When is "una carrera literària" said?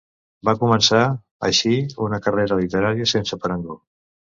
2.09-3.15